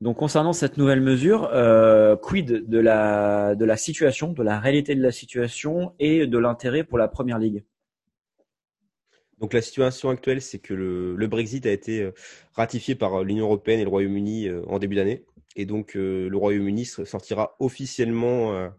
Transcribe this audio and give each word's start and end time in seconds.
Donc 0.00 0.16
concernant 0.16 0.54
cette 0.54 0.78
nouvelle 0.78 1.02
mesure, 1.02 1.50
euh, 1.52 2.16
quid 2.16 2.66
de 2.68 2.78
la, 2.78 3.76
situation, 3.76 4.32
de 4.32 4.42
la 4.42 4.58
réalité 4.58 4.94
de 4.94 5.02
la 5.02 5.12
situation 5.12 5.94
et 5.98 6.26
de 6.26 6.38
l'intérêt 6.38 6.84
pour 6.84 6.96
la 6.96 7.06
Première 7.06 7.38
Ligue? 7.38 7.64
Donc 9.38 9.52
la 9.52 9.60
situation 9.60 10.08
actuelle, 10.08 10.40
c'est 10.40 10.58
que 10.58 10.72
le, 10.72 11.26
Brexit 11.26 11.66
a 11.66 11.70
été 11.70 12.02
euh, 12.02 12.12
ratifié 12.54 12.94
par 12.94 13.24
l'Union 13.24 13.44
européenne 13.44 13.80
et 13.80 13.84
le 13.84 13.90
Royaume-Uni 13.90 14.48
euh, 14.48 14.62
en 14.68 14.78
début 14.78 14.96
d'année. 14.96 15.24
Et 15.56 15.66
donc 15.66 15.94
le 15.94 16.30
Royaume-Uni 16.32 16.84
sortira 16.84 17.56
officiellement 17.58 18.70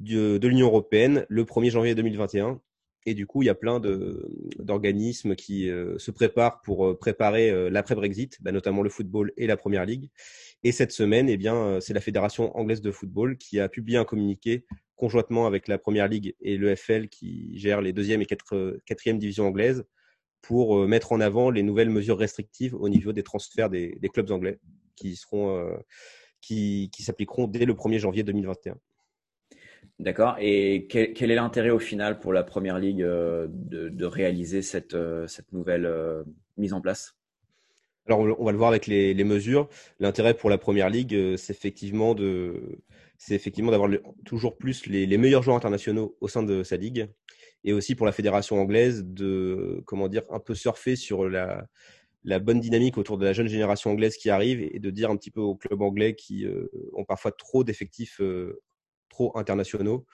de 0.00 0.48
l'Union 0.48 0.66
européenne 0.66 1.24
le 1.28 1.44
1er 1.44 1.70
janvier 1.70 1.94
2021 1.94 2.60
et 3.04 3.14
du 3.14 3.26
coup, 3.26 3.42
il 3.42 3.46
y 3.46 3.50
a 3.50 3.54
plein 3.54 3.80
d'organismes 3.80 5.34
qui 5.34 5.68
euh, 5.68 5.98
se 5.98 6.10
préparent 6.10 6.62
pour 6.62 6.86
euh, 6.86 6.96
préparer 6.96 7.50
euh, 7.50 7.68
l'après-Brexit, 7.68 8.38
bah, 8.42 8.52
notamment 8.52 8.82
le 8.82 8.90
football 8.90 9.32
et 9.36 9.46
la 9.46 9.56
Première 9.56 9.84
Ligue. 9.84 10.10
Et 10.62 10.70
cette 10.70 10.92
semaine, 10.92 11.28
eh 11.28 11.36
bien, 11.36 11.80
c'est 11.80 11.94
la 11.94 12.00
Fédération 12.00 12.56
anglaise 12.56 12.80
de 12.80 12.92
football 12.92 13.36
qui 13.36 13.58
a 13.58 13.68
publié 13.68 13.98
un 13.98 14.04
communiqué 14.04 14.64
conjointement 14.94 15.46
avec 15.46 15.66
la 15.66 15.78
Première 15.78 16.06
Ligue 16.06 16.36
et 16.40 16.56
l'EFL 16.56 17.08
qui 17.08 17.58
gère 17.58 17.80
les 17.80 17.92
deuxième 17.92 18.22
et 18.22 18.26
quatrième 18.26 19.18
divisions 19.18 19.46
anglaises 19.48 19.84
pour 20.40 20.86
mettre 20.86 21.12
en 21.12 21.20
avant 21.20 21.50
les 21.50 21.64
nouvelles 21.64 21.90
mesures 21.90 22.18
restrictives 22.18 22.74
au 22.76 22.88
niveau 22.88 23.12
des 23.12 23.24
transferts 23.24 23.70
des, 23.70 23.96
des 24.00 24.08
clubs 24.08 24.30
anglais 24.30 24.60
qui 24.94 25.16
seront 25.16 25.76
qui, 26.40 26.90
qui 26.92 27.02
s'appliqueront 27.02 27.48
dès 27.48 27.64
le 27.64 27.74
1er 27.74 27.98
janvier 27.98 28.22
2021. 28.22 28.76
D'accord. 30.02 30.36
Et 30.40 30.88
quel, 30.88 31.30
est 31.30 31.34
l'intérêt 31.36 31.70
au 31.70 31.78
final 31.78 32.18
pour 32.18 32.32
la 32.32 32.42
Première 32.42 32.80
Ligue 32.80 33.04
euh, 33.04 33.46
de, 33.48 34.04
réaliser 34.04 34.60
cette, 34.60 34.94
euh, 34.94 35.28
nouvelle 35.52 35.86
euh, 35.86 36.24
mise 36.56 36.72
en 36.72 36.80
place? 36.80 37.14
Alors, 38.06 38.18
on 38.18 38.44
va 38.44 38.50
le 38.50 38.58
voir 38.58 38.70
avec 38.70 38.88
les, 38.88 39.14
mesures. 39.22 39.68
L'intérêt 40.00 40.34
pour 40.34 40.50
la 40.50 40.58
Première 40.58 40.90
Ligue, 40.90 41.36
c'est 41.36 41.52
effectivement 41.52 42.16
de, 42.16 42.80
c'est 43.16 43.36
effectivement 43.36 43.70
d'avoir 43.70 43.90
toujours 44.24 44.58
plus 44.58 44.86
les, 44.86 45.16
meilleurs 45.18 45.44
joueurs 45.44 45.56
internationaux 45.56 46.16
au 46.20 46.26
sein 46.26 46.42
de 46.42 46.64
sa 46.64 46.76
ligue, 46.76 47.08
et 47.62 47.72
aussi 47.72 47.94
pour 47.94 48.04
la 48.04 48.10
fédération 48.10 48.60
anglaise 48.60 49.04
de, 49.04 49.84
comment 49.86 50.08
dire, 50.08 50.24
un 50.30 50.40
peu 50.40 50.56
surfer 50.56 50.96
sur 50.96 51.28
la 51.28 52.38
bonne 52.40 52.58
dynamique 52.58 52.98
autour 52.98 53.18
de 53.18 53.24
la 53.24 53.32
jeune 53.32 53.46
génération 53.46 53.92
anglaise 53.92 54.16
qui 54.16 54.30
arrive 54.30 54.60
et 54.60 54.80
de 54.80 54.90
dire 54.90 55.08
un 55.08 55.16
petit 55.16 55.30
peu 55.30 55.40
aux 55.40 55.54
clubs 55.54 55.80
anglais 55.80 56.16
qui 56.16 56.44
ont 56.94 57.04
parfois 57.04 57.30
trop 57.30 57.62
d'effectifs 57.62 58.20
trop 59.12 59.36
internationaux, 59.36 60.04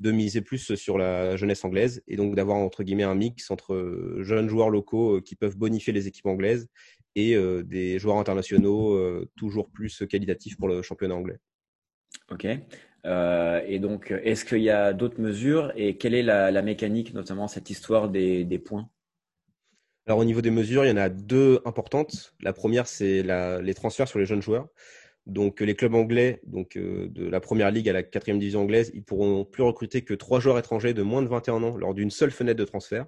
de 0.00 0.12
miser 0.12 0.42
plus 0.42 0.74
sur 0.74 0.98
la 0.98 1.36
jeunesse 1.36 1.64
anglaise 1.64 2.02
et 2.06 2.16
donc 2.16 2.34
d'avoir 2.36 2.58
entre 2.58 2.82
guillemets 2.82 3.04
un 3.04 3.14
mix 3.14 3.50
entre 3.50 3.74
euh, 3.74 4.22
jeunes 4.22 4.48
joueurs 4.48 4.70
locaux 4.70 5.16
euh, 5.16 5.20
qui 5.20 5.34
peuvent 5.34 5.56
bonifier 5.56 5.92
les 5.92 6.06
équipes 6.06 6.26
anglaises 6.26 6.68
et 7.16 7.34
euh, 7.34 7.62
des 7.64 7.98
joueurs 7.98 8.18
internationaux 8.18 9.24
toujours 9.36 9.70
plus 9.70 10.04
qualitatifs 10.08 10.56
pour 10.56 10.68
le 10.68 10.82
championnat 10.82 11.16
anglais. 11.16 11.38
Ok. 12.30 12.44
et 12.44 13.78
donc, 13.80 14.12
est-ce 14.22 14.44
qu'il 14.44 14.62
y 14.62 14.70
a 14.70 14.92
d'autres 14.92 15.20
mesures 15.20 15.72
et 15.74 15.96
quelle 15.96 16.14
est 16.14 16.22
la, 16.22 16.62
mécanique, 16.62 17.14
notamment 17.14 17.48
cette 17.48 17.70
histoire 17.70 18.08
des, 18.08 18.44
des, 18.44 18.58
points? 18.58 18.88
Alors, 20.06 20.18
au 20.18 20.24
niveau 20.24 20.42
des 20.42 20.50
mesures, 20.50 20.84
il 20.84 20.88
y 20.88 20.92
en 20.92 20.96
a 20.96 21.08
deux 21.08 21.60
importantes. 21.64 22.34
La 22.40 22.52
première, 22.52 22.86
c'est 22.86 23.22
les 23.62 23.74
transferts 23.74 24.08
sur 24.08 24.18
les 24.18 24.26
jeunes 24.26 24.42
joueurs. 24.42 24.68
Donc 25.28 25.60
les 25.60 25.74
clubs 25.74 25.94
anglais, 25.94 26.40
donc 26.46 26.76
euh, 26.76 27.08
de 27.10 27.28
la 27.28 27.38
première 27.38 27.70
ligue 27.70 27.86
à 27.90 27.92
la 27.92 28.02
quatrième 28.02 28.38
division 28.38 28.62
anglaise, 28.62 28.90
ils 28.94 29.04
pourront 29.04 29.44
plus 29.44 29.62
recruter 29.62 30.00
que 30.02 30.14
trois 30.14 30.40
joueurs 30.40 30.58
étrangers 30.58 30.94
de 30.94 31.02
moins 31.02 31.20
de 31.20 31.28
21 31.28 31.62
ans 31.62 31.76
lors 31.76 31.92
d'une 31.92 32.10
seule 32.10 32.30
fenêtre 32.30 32.58
de 32.58 32.64
transfert. 32.64 33.04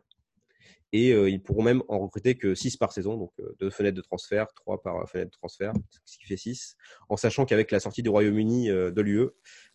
Et 0.93 1.12
euh, 1.15 1.31
ils 1.31 1.43
pourront 1.43 1.62
même 1.62 1.83
en 1.89 1.99
recruter 1.99 2.35
que 2.35 2.55
six 2.55 2.77
par 2.77 2.93
saison, 2.93 3.17
donc 3.17 3.33
euh, 3.41 3.57
deux 3.59 3.71
fenêtres 3.71 3.97
de 3.97 4.03
transfert, 4.03 4.49
trois 4.55 4.83
par 4.83 5.09
fenêtre 5.09 5.31
de 5.31 5.37
transfert, 5.37 5.73
ce 6.05 6.19
qui 6.19 6.27
fait 6.27 6.37
six. 6.37 6.77
En 7.09 7.17
sachant 7.17 7.47
qu'avec 7.47 7.71
la 7.71 7.81
sortie 7.81 8.03
du 8.03 8.11
Royaume-Uni 8.11 8.69
de 8.69 9.01
l'UE, 9.01 9.29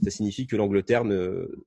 ça 0.04 0.12
signifie 0.12 0.46
que 0.46 0.56
l'Angleterre 0.56 1.04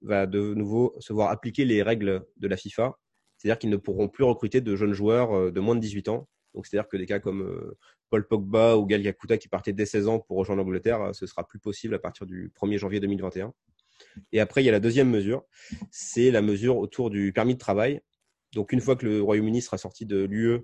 va 0.02 0.26
de 0.26 0.54
nouveau 0.54 0.94
se 1.00 1.12
voir 1.12 1.30
appliquer 1.30 1.64
les 1.64 1.82
règles 1.82 2.24
de 2.36 2.46
la 2.46 2.56
FIFA, 2.56 2.96
c'est-à-dire 3.36 3.58
qu'ils 3.58 3.70
ne 3.70 3.76
pourront 3.76 4.08
plus 4.08 4.22
recruter 4.22 4.60
de 4.60 4.76
jeunes 4.76 4.92
joueurs 4.92 5.50
de 5.50 5.60
moins 5.60 5.74
de 5.74 5.80
18 5.80 6.08
ans. 6.08 6.28
Donc 6.54 6.66
c'est-à-dire 6.66 6.88
que 6.88 6.96
des 6.96 7.06
cas 7.06 7.20
comme 7.20 7.74
Paul 8.10 8.26
Pogba 8.26 8.76
ou 8.76 8.86
Gal 8.86 9.02
Yakuta 9.02 9.38
qui 9.38 9.48
partaient 9.48 9.72
dès 9.72 9.86
16 9.86 10.08
ans 10.08 10.18
pour 10.18 10.38
rejoindre 10.38 10.62
l'Angleterre, 10.62 11.02
euh, 11.02 11.12
ce 11.12 11.26
sera 11.26 11.46
plus 11.46 11.58
possible 11.58 11.94
à 11.94 11.98
partir 11.98 12.26
du 12.26 12.50
1er 12.60 12.78
janvier 12.78 13.00
2021. 13.00 13.52
Et 14.32 14.40
après, 14.40 14.62
il 14.62 14.66
y 14.66 14.68
a 14.68 14.72
la 14.72 14.80
deuxième 14.80 15.10
mesure, 15.10 15.44
c'est 15.90 16.30
la 16.30 16.40
mesure 16.40 16.78
autour 16.78 17.10
du 17.10 17.32
permis 17.32 17.54
de 17.54 17.58
travail. 17.58 18.00
Donc 18.54 18.72
une 18.72 18.80
fois 18.80 18.96
que 18.96 19.06
le 19.06 19.22
Royaume-Uni 19.22 19.60
sera 19.60 19.76
sorti 19.76 20.06
de 20.06 20.24
l'UE, 20.24 20.60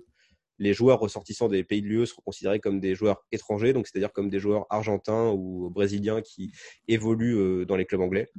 les 0.57 0.73
joueurs 0.73 0.99
ressortissants 0.99 1.49
des 1.49 1.63
pays 1.63 1.81
de 1.81 1.87
l'UE 1.87 2.07
seront 2.07 2.21
considérés 2.25 2.59
comme 2.59 2.79
des 2.79 2.95
joueurs 2.95 3.25
étrangers, 3.31 3.73
donc 3.73 3.87
c'est-à-dire 3.87 4.13
comme 4.13 4.29
des 4.29 4.39
joueurs 4.39 4.65
argentins 4.69 5.29
ou 5.31 5.69
brésiliens 5.69 6.21
qui 6.21 6.53
évoluent 6.87 7.37
euh, 7.37 7.65
dans 7.65 7.75
les 7.75 7.85
clubs 7.85 8.01
anglais. 8.01 8.29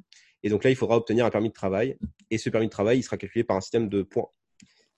Et 0.43 0.49
donc 0.49 0.65
là, 0.65 0.71
il 0.71 0.77
faudra 0.77 0.97
obtenir 0.97 1.27
un 1.27 1.31
permis 1.31 1.49
de 1.49 1.55
travail. 1.55 1.97
Et 2.31 2.39
ce 2.39 2.49
permis 2.51 2.67
de 2.67 2.71
travail, 2.71 2.99
il 2.99 3.03
sera 3.03 3.17
calculé 3.17 3.45
par 3.45 3.57
un 3.57 3.61
système 3.61 3.89
de 3.89 4.03
points. 4.03 4.29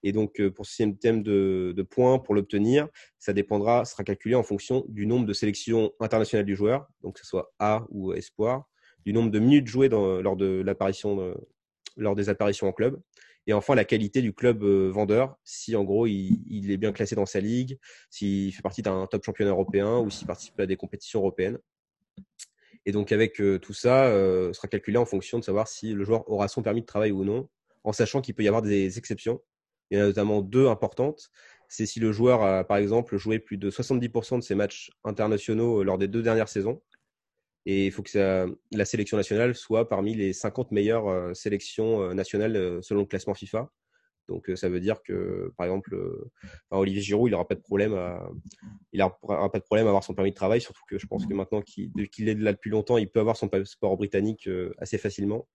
Et 0.02 0.12
donc, 0.12 0.40
euh, 0.40 0.50
pour 0.50 0.66
ce 0.66 0.74
système 0.74 1.22
de, 1.22 1.72
de 1.76 1.82
points, 1.82 2.18
pour 2.18 2.34
l'obtenir, 2.34 2.88
ça 3.18 3.32
dépendra, 3.32 3.84
sera 3.84 4.04
calculé 4.04 4.34
en 4.34 4.42
fonction 4.42 4.84
du 4.88 5.06
nombre 5.06 5.26
de 5.26 5.32
sélections 5.32 5.92
internationales 6.00 6.46
du 6.46 6.56
joueur, 6.56 6.88
donc 7.02 7.14
que 7.14 7.20
ce 7.20 7.26
soit 7.26 7.52
A 7.58 7.84
ou 7.90 8.12
espoir, 8.12 8.68
du 9.04 9.12
nombre 9.12 9.30
de 9.30 9.38
minutes 9.38 9.66
jouées 9.66 9.88
lors 9.88 10.36
de 10.36 10.62
l'apparition, 10.64 11.34
lors 11.96 12.14
des 12.14 12.28
apparitions 12.28 12.68
en 12.68 12.72
club, 12.72 13.00
et 13.48 13.54
enfin 13.54 13.74
la 13.74 13.86
qualité 13.86 14.20
du 14.20 14.34
club 14.34 14.62
euh, 14.62 14.90
vendeur, 14.90 15.34
si 15.42 15.74
en 15.74 15.82
gros 15.82 16.06
il, 16.06 16.38
il, 16.46 16.70
est 16.70 16.76
bien 16.76 16.92
classé 16.92 17.14
dans 17.14 17.24
sa 17.24 17.40
ligue, 17.40 17.78
s'il 18.10 18.52
fait 18.54 18.60
partie 18.60 18.82
d'un 18.82 19.06
top 19.06 19.24
championnat 19.24 19.52
européen 19.52 19.98
ou 20.00 20.10
s'il 20.10 20.26
participe 20.26 20.60
à 20.60 20.66
des 20.66 20.76
compétitions 20.76 21.20
européennes. 21.20 21.58
Et 22.84 22.92
donc 22.92 23.10
avec 23.10 23.40
euh, 23.40 23.58
tout 23.58 23.72
ça, 23.72 24.04
euh, 24.08 24.52
sera 24.52 24.68
calculé 24.68 24.98
en 24.98 25.06
fonction 25.06 25.38
de 25.38 25.44
savoir 25.44 25.66
si 25.66 25.94
le 25.94 26.04
joueur 26.04 26.30
aura 26.30 26.46
son 26.46 26.62
permis 26.62 26.82
de 26.82 26.86
travail 26.86 27.10
ou 27.10 27.24
non, 27.24 27.48
en 27.84 27.92
sachant 27.94 28.20
qu'il 28.20 28.34
peut 28.34 28.42
y 28.42 28.48
avoir 28.48 28.60
des 28.60 28.98
exceptions. 28.98 29.40
Il 29.90 29.98
y 29.98 30.00
en 30.00 30.04
a 30.04 30.06
notamment 30.08 30.42
deux 30.42 30.68
importantes. 30.68 31.30
C'est 31.68 31.86
si 31.86 32.00
le 32.00 32.12
joueur 32.12 32.42
a, 32.42 32.64
par 32.64 32.78
exemple, 32.78 33.16
joué 33.16 33.38
plus 33.38 33.58
de 33.58 33.70
70% 33.70 34.38
de 34.38 34.42
ses 34.42 34.54
matchs 34.54 34.90
internationaux 35.04 35.80
euh, 35.80 35.84
lors 35.84 35.98
des 35.98 36.08
deux 36.08 36.22
dernières 36.22 36.48
saisons. 36.48 36.82
Et 37.66 37.86
il 37.86 37.92
faut 37.92 38.02
que 38.02 38.56
la 38.72 38.84
sélection 38.86 39.16
nationale 39.18 39.54
soit 39.54 39.88
parmi 39.88 40.14
les 40.14 40.32
50 40.32 40.72
meilleures 40.72 41.08
euh, 41.08 41.34
sélections 41.34 42.02
euh, 42.02 42.14
nationales 42.14 42.82
selon 42.82 43.00
le 43.02 43.06
classement 43.06 43.34
FIFA. 43.34 43.70
Donc 44.28 44.50
ça 44.54 44.68
veut 44.68 44.80
dire 44.80 45.02
que, 45.02 45.52
par 45.56 45.66
exemple, 45.66 45.98
Olivier 46.70 47.00
Giroud, 47.00 47.28
il 47.28 47.32
n'aura 47.32 47.48
pas 47.48 47.54
de 47.54 47.62
problème 47.62 47.94
à, 47.94 48.28
il 48.92 49.00
pas 49.00 49.58
de 49.58 49.64
problème 49.64 49.86
à 49.86 49.90
avoir 49.90 50.04
son 50.04 50.14
permis 50.14 50.30
de 50.30 50.36
travail, 50.36 50.60
surtout 50.60 50.82
que 50.88 50.98
je 50.98 51.06
pense 51.06 51.26
que 51.26 51.34
maintenant 51.34 51.62
qu'il 51.62 52.28
est 52.28 52.34
là 52.34 52.52
depuis 52.52 52.70
longtemps, 52.70 52.98
il 52.98 53.08
peut 53.08 53.20
avoir 53.20 53.36
son 53.36 53.48
passeport 53.48 53.96
britannique 53.96 54.48
assez 54.78 54.98
facilement. 54.98 55.46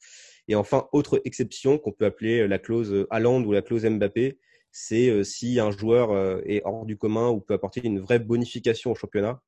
Et 0.47 0.55
enfin, 0.55 0.87
autre 0.91 1.21
exception 1.25 1.77
qu'on 1.77 1.91
peut 1.91 2.05
appeler 2.05 2.41
euh, 2.41 2.47
la 2.47 2.59
clause 2.59 2.91
euh, 2.91 3.07
Haaland 3.09 3.43
ou 3.43 3.51
la 3.51 3.61
clause 3.61 3.85
Mbappé, 3.85 4.39
c'est 4.71 5.09
euh, 5.09 5.23
si 5.23 5.59
un 5.59 5.71
joueur 5.71 6.41
est 6.45 6.61
hors 6.65 6.85
du 6.85 6.97
commun 6.97 7.29
ou 7.29 7.39
peut 7.39 7.53
apporter 7.53 7.85
une 7.85 7.99
vraie 7.99 8.19
bonification 8.19 8.91
au 8.91 8.95
championnat. 8.95 9.41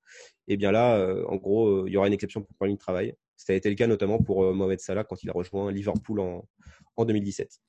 Et 0.48 0.54
eh 0.54 0.58
bien 0.58 0.72
là, 0.72 1.24
en 1.28 1.36
gros, 1.36 1.88
il 1.88 1.94
y 1.94 1.98
aura 1.98 2.08
une 2.08 2.14
exception 2.14 2.42
pour 2.42 2.52
le 2.52 2.58
permis 2.60 2.76
de 2.76 2.80
travail. 2.80 3.16
Ça 3.36 3.54
a 3.54 3.56
été 3.56 3.68
le 3.70 3.76
cas 3.76 3.88
notamment 3.88 4.20
pour 4.20 4.54
Mohamed 4.54 4.80
Salah 4.80 5.04
quand 5.04 5.24
il 5.24 5.30
a 5.32 5.34
rejoint 5.34 5.72
Liverpool 5.72 6.20
en 6.20 7.06
2017. 7.06 7.60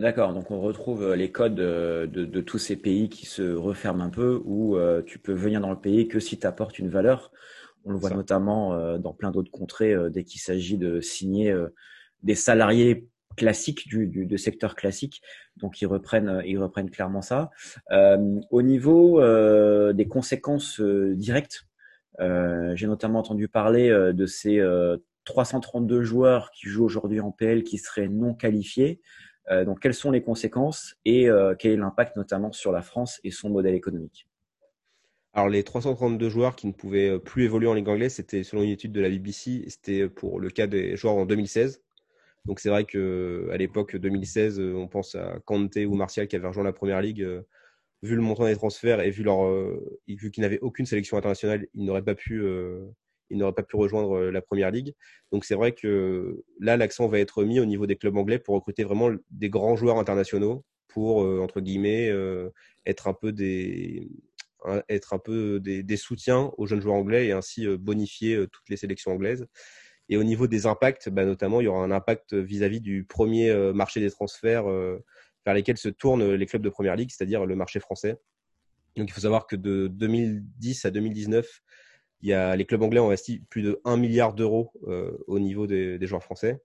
D'accord, 0.00 0.32
donc 0.32 0.50
on 0.50 0.60
retrouve 0.60 1.14
les 1.14 1.30
codes 1.30 1.54
de, 1.54 2.06
de, 2.06 2.40
tous 2.40 2.58
ces 2.58 2.76
pays 2.76 3.08
qui 3.10 3.26
se 3.26 3.54
referment 3.54 4.02
un 4.02 4.08
peu, 4.08 4.40
où 4.44 4.78
tu 5.06 5.18
peux 5.18 5.34
venir 5.34 5.60
dans 5.60 5.70
le 5.70 5.78
pays 5.78 6.08
que 6.08 6.18
si 6.18 6.38
tu 6.38 6.46
apportes 6.46 6.78
une 6.78 6.88
valeur. 6.88 7.30
On 7.84 7.92
le 7.92 7.98
voit 7.98 8.10
notamment 8.10 8.98
dans 8.98 9.12
plein 9.12 9.30
d'autres 9.30 9.50
contrées 9.50 9.94
dès 10.10 10.24
qu'il 10.24 10.40
s'agit 10.40 10.78
de 10.78 11.00
signer 11.02 11.54
des 12.22 12.34
salariés 12.34 13.10
classiques 13.36 13.88
du, 13.88 14.06
du, 14.06 14.38
secteur 14.38 14.74
classique. 14.74 15.22
Donc 15.56 15.80
ils 15.80 15.86
reprennent, 15.86 16.42
ils 16.44 16.58
reprennent 16.58 16.90
clairement 16.90 17.22
ça. 17.22 17.50
Euh, 17.90 18.40
au 18.50 18.62
niveau 18.62 19.20
euh, 19.20 19.92
des 19.92 20.08
conséquences 20.08 20.80
euh, 20.80 21.14
directes, 21.14 21.66
j'ai 22.74 22.86
notamment 22.86 23.20
entendu 23.20 23.48
parler 23.48 23.88
de 23.88 24.26
ces 24.26 24.62
332 25.24 26.02
joueurs 26.02 26.50
qui 26.50 26.68
jouent 26.68 26.84
aujourd'hui 26.84 27.18
en 27.18 27.30
PL 27.30 27.62
qui 27.62 27.78
seraient 27.78 28.08
non 28.08 28.34
qualifiés. 28.34 29.00
Donc 29.50 29.80
quelles 29.80 29.94
sont 29.94 30.10
les 30.10 30.22
conséquences 30.22 30.96
et 31.04 31.28
quel 31.58 31.72
est 31.72 31.76
l'impact 31.76 32.16
notamment 32.16 32.52
sur 32.52 32.72
la 32.72 32.82
France 32.82 33.20
et 33.24 33.30
son 33.30 33.50
modèle 33.50 33.74
économique? 33.74 34.28
Alors 35.32 35.48
les 35.48 35.62
332 35.62 36.28
joueurs 36.28 36.56
qui 36.56 36.66
ne 36.66 36.72
pouvaient 36.72 37.18
plus 37.18 37.44
évoluer 37.44 37.68
en 37.68 37.74
Ligue 37.74 37.88
anglaise, 37.88 38.14
c'était 38.14 38.42
selon 38.42 38.62
une 38.62 38.70
étude 38.70 38.92
de 38.92 39.00
la 39.00 39.08
BBC, 39.08 39.64
c'était 39.68 40.08
pour 40.08 40.40
le 40.40 40.50
cas 40.50 40.66
des 40.66 40.96
joueurs 40.96 41.14
en 41.14 41.26
2016. 41.26 41.82
Donc 42.46 42.60
c'est 42.60 42.70
vrai 42.70 42.84
qu'à 42.84 43.56
l'époque 43.56 43.96
2016, 43.96 44.60
on 44.60 44.88
pense 44.88 45.14
à 45.14 45.38
Kante 45.44 45.76
ou 45.76 45.94
Martial 45.94 46.26
qui 46.26 46.36
avaient 46.36 46.48
rejoint 46.48 46.64
la 46.64 46.72
première 46.72 47.00
ligue. 47.00 47.22
Euh, 47.22 47.42
vu 48.02 48.16
le 48.16 48.22
montant 48.22 48.46
des 48.46 48.56
transferts 48.56 49.00
et 49.00 49.10
vu 49.10 49.22
leur 49.22 49.44
euh, 49.44 50.00
vu 50.08 50.30
qu'ils 50.30 50.42
n'avaient 50.42 50.60
aucune 50.60 50.86
sélection 50.86 51.18
internationale, 51.18 51.66
ils 51.74 51.84
n'auraient 51.84 52.02
pas 52.02 52.14
pu 52.14 52.42
euh, 53.30 53.34
ils 53.34 53.38
n'auraient 53.38 53.52
pas 53.52 53.62
pu 53.62 53.76
rejoindre 53.76 54.20
la 54.20 54.42
première 54.42 54.70
ligue. 54.70 54.94
Donc 55.32 55.44
c'est 55.44 55.54
vrai 55.54 55.72
que 55.72 56.42
là 56.58 56.76
l'accent 56.76 57.08
va 57.08 57.18
être 57.18 57.44
mis 57.44 57.60
au 57.60 57.64
niveau 57.64 57.86
des 57.86 57.96
clubs 57.96 58.16
anglais 58.16 58.38
pour 58.38 58.54
recruter 58.54 58.84
vraiment 58.84 59.10
des 59.30 59.50
grands 59.50 59.76
joueurs 59.76 59.98
internationaux 59.98 60.64
pour 60.88 61.18
entre 61.18 61.60
guillemets 61.60 62.10
être 62.86 63.06
un 63.06 63.14
peu 63.14 63.32
des 63.32 64.08
être 64.88 65.14
un 65.14 65.18
peu 65.18 65.60
des, 65.60 65.96
soutiens 65.96 66.50
aux 66.58 66.66
jeunes 66.66 66.80
joueurs 66.80 66.96
anglais 66.96 67.28
et 67.28 67.32
ainsi 67.32 67.66
bonifier 67.78 68.46
toutes 68.50 68.68
les 68.68 68.76
sélections 68.76 69.12
anglaises. 69.12 69.46
Et 70.08 70.16
au 70.16 70.24
niveau 70.24 70.48
des 70.48 70.66
impacts, 70.66 71.08
bah, 71.08 71.24
notamment, 71.24 71.60
il 71.60 71.64
y 71.64 71.68
aura 71.68 71.84
un 71.84 71.92
impact 71.92 72.34
vis-à-vis 72.34 72.80
du 72.80 73.04
premier 73.04 73.54
marché 73.72 74.00
des 74.00 74.10
transferts 74.10 74.66
vers 75.46 75.54
lesquels 75.54 75.78
se 75.78 75.88
tournent 75.88 76.34
les 76.34 76.46
clubs 76.46 76.62
de 76.62 76.68
première 76.68 76.96
ligue, 76.96 77.10
c'est-à-dire 77.10 77.46
le 77.46 77.56
marché 77.56 77.80
français. 77.80 78.18
Donc 78.96 79.08
il 79.08 79.12
faut 79.12 79.20
savoir 79.20 79.46
que 79.46 79.56
de 79.56 79.88
2010 79.88 80.84
à 80.84 80.90
2019, 80.90 81.62
il 82.22 82.28
y 82.28 82.32
a, 82.32 82.56
les 82.56 82.64
clubs 82.64 82.82
anglais 82.82 83.00
ont 83.00 83.06
investi 83.06 83.40
plus 83.50 83.62
de 83.62 83.80
1 83.84 83.96
milliard 83.96 84.34
d'euros 84.34 84.72
au 85.26 85.38
niveau 85.38 85.66
des, 85.66 86.06
joueurs 86.06 86.22
français. 86.22 86.60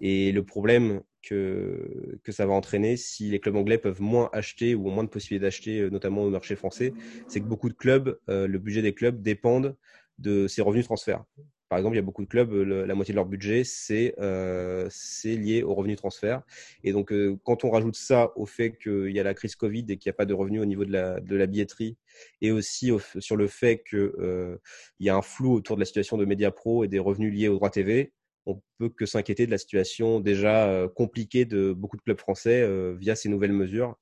Et 0.00 0.32
le 0.32 0.44
problème 0.44 1.02
que, 1.22 2.18
que 2.24 2.32
ça 2.32 2.46
va 2.46 2.52
entraîner 2.52 2.96
si 2.96 3.30
les 3.30 3.40
clubs 3.40 3.56
anglais 3.56 3.78
peuvent 3.78 4.00
moins 4.00 4.30
acheter 4.32 4.74
ou 4.74 4.88
ont 4.88 4.90
moins 4.90 5.04
de 5.04 5.08
possibilités 5.08 5.44
d'acheter, 5.44 5.80
euh, 5.80 5.90
notamment 5.90 6.22
au 6.22 6.30
marché 6.30 6.56
français, 6.56 6.92
c'est 7.28 7.40
que 7.40 7.46
beaucoup 7.46 7.68
de 7.68 7.74
clubs, 7.74 8.18
euh, 8.28 8.46
le 8.46 8.58
budget 8.58 8.82
des 8.82 8.94
clubs 8.94 9.20
dépendent 9.20 9.76
de 10.18 10.46
ces 10.48 10.62
revenus 10.62 10.84
de 10.84 10.88
transfert. 10.88 11.24
Par 11.70 11.78
exemple, 11.78 11.94
il 11.94 11.98
y 11.98 12.00
a 12.00 12.02
beaucoup 12.02 12.22
de 12.22 12.28
clubs, 12.28 12.52
la 12.52 12.94
moitié 12.94 13.12
de 13.12 13.16
leur 13.16 13.24
budget, 13.24 13.64
c'est 13.64 14.14
euh, 14.18 14.90
lié 15.24 15.62
aux 15.62 15.74
revenus 15.74 15.96
transfert. 15.96 16.42
Et 16.84 16.92
donc, 16.92 17.12
euh, 17.12 17.38
quand 17.44 17.64
on 17.64 17.70
rajoute 17.70 17.96
ça 17.96 18.32
au 18.36 18.44
fait 18.44 18.76
qu'il 18.76 19.10
y 19.10 19.20
a 19.20 19.22
la 19.22 19.32
crise 19.32 19.56
Covid 19.56 19.86
et 19.88 19.96
qu'il 19.96 20.10
n'y 20.10 20.14
a 20.14 20.18
pas 20.18 20.26
de 20.26 20.34
revenus 20.34 20.60
au 20.60 20.66
niveau 20.66 20.84
de 20.84 20.92
la, 20.92 21.46
billetterie, 21.46 21.96
et 22.42 22.50
aussi 22.50 22.90
sur 23.18 23.36
le 23.36 23.46
fait 23.46 23.82
qu'il 23.88 24.58
y 24.98 25.08
a 25.08 25.16
un 25.16 25.22
flou 25.22 25.54
autour 25.54 25.76
de 25.76 25.80
la 25.80 25.86
situation 25.86 26.18
de 26.18 26.26
Mediapro 26.26 26.84
et 26.84 26.88
des 26.88 26.98
revenus 26.98 27.32
liés 27.32 27.48
aux 27.48 27.54
droits 27.54 27.70
TV, 27.70 28.12
on 28.46 28.62
peut 28.78 28.88
que 28.88 29.06
s'inquiéter 29.06 29.46
de 29.46 29.50
la 29.50 29.58
situation 29.58 30.20
déjà 30.20 30.68
euh, 30.68 30.88
compliquée 30.88 31.44
de 31.44 31.72
beaucoup 31.72 31.96
de 31.96 32.02
clubs 32.02 32.18
français 32.18 32.62
euh, 32.62 32.94
via 32.98 33.14
ces 33.14 33.28
nouvelles 33.28 33.52
mesures 33.52 33.96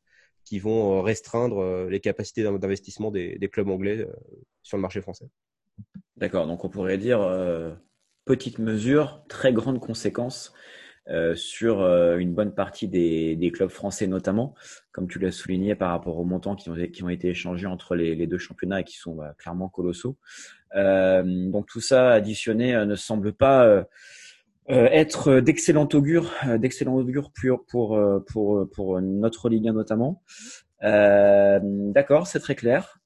qui 0.44 0.58
vont 0.58 0.98
euh, 0.98 1.02
restreindre 1.02 1.88
les 1.88 2.00
capacités 2.00 2.42
d'investissement 2.42 3.10
des, 3.10 3.38
clubs 3.52 3.68
anglais 3.68 4.06
sur 4.62 4.76
le 4.76 4.82
marché 4.82 5.00
français. 5.00 5.26
D'accord, 6.18 6.46
donc 6.46 6.64
on 6.64 6.68
pourrait 6.68 6.98
dire 6.98 7.20
petite 8.24 8.58
mesure, 8.58 9.24
très 9.28 9.52
grande 9.52 9.80
conséquence 9.80 10.52
sur 11.34 11.86
une 12.16 12.34
bonne 12.34 12.54
partie 12.54 12.88
des, 12.88 13.52
clubs 13.54 13.70
français 13.70 14.06
notamment, 14.06 14.54
comme 14.92 15.08
tu 15.08 15.18
l'as 15.18 15.30
souligné 15.30 15.74
par 15.74 15.90
rapport 15.90 16.18
aux 16.18 16.24
montants 16.24 16.56
qui 16.56 16.70
ont, 16.70 16.74
qui 16.92 17.02
ont 17.04 17.08
été 17.08 17.28
échangés 17.28 17.66
entre 17.66 17.94
les, 17.94 18.26
deux 18.26 18.38
championnats 18.38 18.80
et 18.80 18.84
qui 18.84 18.96
sont 18.96 19.14
bah, 19.14 19.34
clairement 19.38 19.68
colossaux. 19.68 20.16
donc 20.74 21.66
tout 21.66 21.80
ça 21.80 22.10
additionné 22.10 22.84
ne 22.84 22.94
semble 22.96 23.32
pas 23.32 23.86
euh, 24.70 24.86
être 24.90 25.40
d'excellent 25.40 25.88
augure, 25.94 26.30
euh, 26.46 26.58
d'excellent 26.58 26.94
augure 26.94 27.30
pour 27.32 27.64
pour 27.66 27.96
euh, 27.96 28.22
pour 28.30 28.68
pour 28.70 29.00
notre 29.00 29.48
Ligue 29.48 29.68
1 29.68 29.72
notamment. 29.72 30.22
D'accord, 30.82 32.26
c'est 32.26 32.40
très 32.40 32.54
clair. 32.54 32.98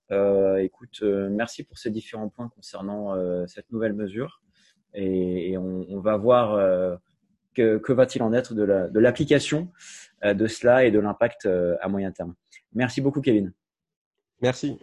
Écoute, 0.59 1.03
merci 1.03 1.63
pour 1.65 1.79
ces 1.79 1.91
différents 1.91 2.29
points 2.29 2.49
concernant 2.49 3.15
cette 3.47 3.71
nouvelle 3.73 3.95
mesure 3.95 4.43
et, 4.95 5.57
on, 5.59 6.01
va 6.01 6.17
voir 6.17 6.99
que, 7.55 7.93
va-t-il 7.93 8.23
en 8.23 8.33
être 8.33 8.55
de 8.55 8.99
l'application 8.99 9.71
de 10.25 10.47
cela 10.47 10.85
et 10.85 10.91
de 10.91 10.99
l'impact 10.99 11.49
à 11.81 11.89
moyen 11.89 12.13
terme. 12.13 12.35
Merci 12.75 13.01
beaucoup, 13.01 13.21
Kevin. 13.21 13.53
Merci. 14.41 14.79